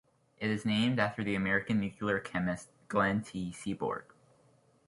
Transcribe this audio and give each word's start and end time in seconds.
It 0.39 0.49
is 0.49 0.65
named 0.65 0.97
after 0.97 1.23
the 1.23 1.35
American 1.35 1.79
nuclear 1.79 2.19
chemist 2.19 2.69
Glenn 2.87 3.21
T. 3.21 3.51
Seaborg. 3.51 4.05